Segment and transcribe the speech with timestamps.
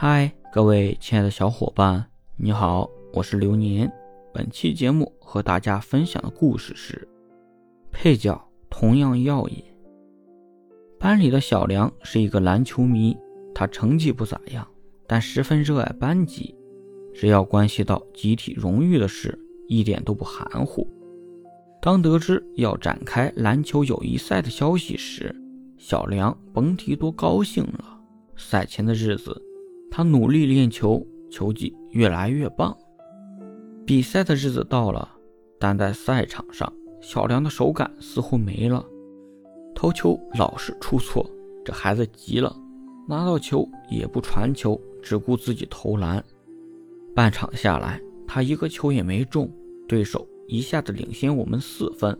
[0.00, 2.04] 嗨，各位亲爱的小伙伴，
[2.36, 3.92] 你好，我是流年。
[4.32, 7.08] 本期节目和大家分享的故事是：
[7.90, 8.40] 配角
[8.70, 9.60] 同样耀眼。
[11.00, 13.16] 班里的小梁是一个篮球迷，
[13.52, 14.64] 他成绩不咋样，
[15.04, 16.54] 但十分热爱班级，
[17.12, 19.36] 只要关系到集体荣誉的事，
[19.66, 20.86] 一点都不含糊。
[21.82, 25.34] 当得知要展开篮球友谊赛的消息时，
[25.76, 28.00] 小梁甭提多高兴了。
[28.36, 29.42] 赛前的日子。
[29.98, 32.72] 他努力练球，球技越来越棒。
[33.84, 35.08] 比赛的日子到了，
[35.58, 38.86] 但在赛场上，小梁的手感似乎没了，
[39.74, 41.28] 投球老是出错。
[41.64, 42.56] 这孩子急了，
[43.08, 46.24] 拿到球也不传球，只顾自己投篮。
[47.12, 49.50] 半场下来，他一个球也没中，
[49.88, 52.16] 对手一下子领先我们四分。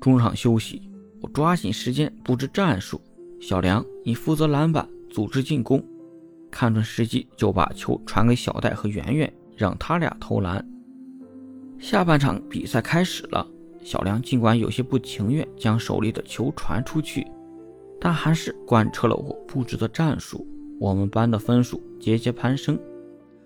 [0.00, 0.80] 中场休息，
[1.20, 2.98] 我抓紧时间布置战术。
[3.38, 5.84] 小梁，你负责篮板，组织进攻。
[6.50, 10.64] 看准时机，就把球传给小戴和圆圆，让他俩投篮。
[11.78, 13.46] 下半场比赛开始了，
[13.82, 17.26] 小梁尽管有些不情愿将手里的球传出去，
[18.00, 20.46] 但还是贯彻了我布置的战术。
[20.80, 22.78] 我们班的分数节节攀升，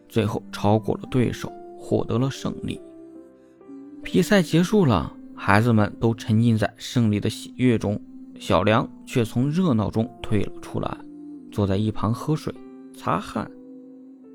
[0.08, 2.80] 最后超过了对手，获得了胜利。
[4.02, 8.00] 比赛结束了，孩子们都沉浸在胜利的喜悦中，
[8.38, 10.96] 小梁却从热闹中退了出来，
[11.50, 12.52] 坐在一旁喝水。
[12.94, 13.50] 擦汗，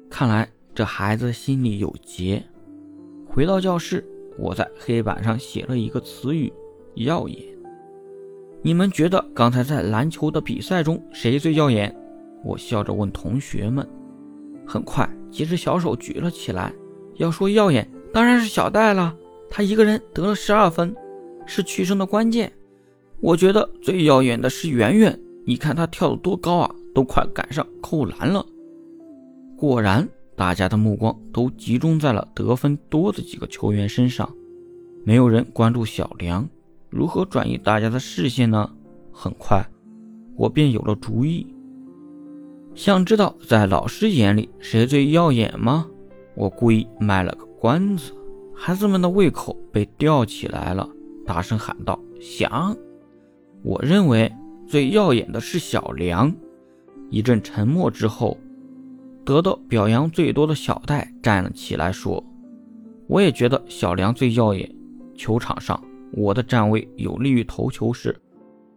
[0.10, 2.44] 看来这孩子心里有结。
[3.28, 4.04] 回到教室，
[4.38, 6.52] 我在黑板上写了一个词语：
[6.96, 7.42] 耀眼。
[8.62, 11.96] 你们觉得刚才在篮球的比赛中谁最耀眼？
[12.44, 13.88] 我笑着问同学们。
[14.66, 16.74] 很快，几只小手举了起来。
[17.16, 19.16] 要说耀眼，当然是小戴了，
[19.50, 20.96] 他一个人得了十二分，
[21.46, 22.52] 是取胜的关键。
[23.20, 26.76] 我觉得最耀眼的是圆圆，你看他跳得多高啊！
[26.98, 28.44] 都快赶上扣篮了。
[29.56, 34.28] 果然，大家的目光都集中在了得分多的几个球员身上，
[35.06, 36.50] 没有人关注小梁。
[36.90, 38.68] 如何转移大家的视线呢？
[39.12, 39.64] 很快，
[40.36, 41.46] 我便有了主意。
[42.74, 45.86] 想知道在老师眼里谁最耀眼吗？
[46.34, 48.12] 我故意卖了个关子，
[48.56, 50.90] 孩子们的胃口被吊起来了，
[51.28, 52.76] 大声喊道：“想！”
[53.62, 54.34] 我认为
[54.68, 56.34] 最耀眼的是小梁。
[57.10, 58.38] 一阵沉默之后，
[59.24, 62.24] 得到表扬最多的小戴站了起来，说
[63.08, 64.70] ：“我也觉得小梁最耀眼。
[65.16, 65.82] 球场上，
[66.12, 68.16] 我的站位有利于投球时，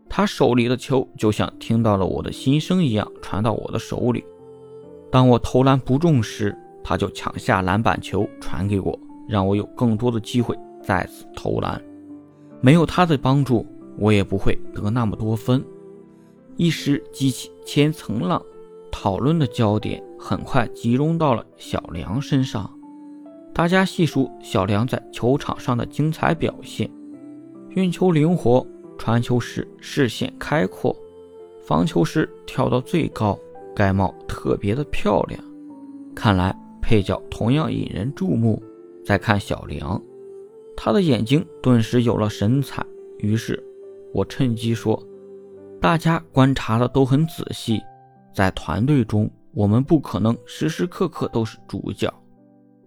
[0.08, 4.24] 他手里的球就像听到了我的心声一样传到我的手里。
[5.10, 8.98] 当我投篮不中时，他就抢下篮板球传给我，
[9.28, 11.80] 让我有更多的机会再次投篮。
[12.60, 13.66] 没有他的帮助，
[13.98, 15.62] 我也不会得那么多分。”
[16.60, 18.44] 一时激起千层浪，
[18.92, 22.70] 讨论的焦点很快集中到了小梁身上。
[23.54, 26.90] 大家细数小梁在球场上的精彩表现：
[27.70, 28.66] 运球灵活，
[28.98, 30.94] 传球时视线开阔，
[31.62, 33.38] 防球时跳到最高，
[33.74, 35.42] 盖帽特别的漂亮。
[36.14, 38.62] 看来配角同样引人注目。
[39.02, 39.98] 再看小梁，
[40.76, 42.84] 他的眼睛顿时有了神采。
[43.16, 43.64] 于是，
[44.12, 45.02] 我趁机说。
[45.80, 47.82] 大家观察的都很仔细，
[48.34, 52.12] 在团队中，我们不可能时时刻刻都是主角，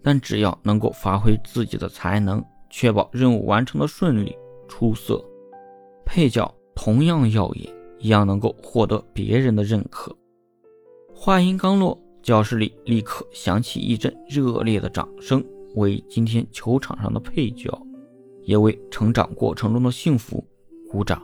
[0.03, 4.37] 但只要能够发挥自己的才能，确保任务完成的顺利
[4.67, 5.19] 出色，
[6.05, 7.67] 配角同样耀眼，
[7.97, 10.15] 一样能够获得别人的认可。
[11.15, 15.43] 话音刚落，教室里立刻响起一阵热烈的掌声，
[15.73, 17.75] 为今天球场上的配角，
[18.43, 20.45] 也为成长过程中的幸福
[20.91, 21.19] 鼓掌。